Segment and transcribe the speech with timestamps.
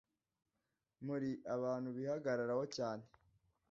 [1.05, 3.05] Muri abantu bihagararaho cyane